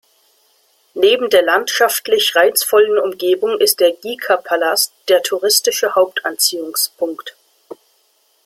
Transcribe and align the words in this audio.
Neben 0.95 1.29
der 1.29 1.43
landschaftlich 1.43 2.33
reizvollen 2.35 2.97
Umgebung 2.97 3.59
ist 3.59 3.79
der 3.81 3.91
Ghica-Palast 3.93 4.91
der 5.09 5.21
touristische 5.21 5.93
Hauptanziehungspunkt. 5.93 7.37